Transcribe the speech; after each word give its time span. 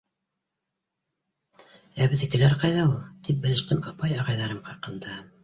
—Ә 2.05 2.07
беҙҙекеләр 2.13 2.57
ҡайҙа 2.65 2.87
ул?— 2.89 2.97
тип 3.29 3.45
белештем 3.45 3.85
апай-ағайҙарым 3.93 4.65
хаҡында. 4.73 5.17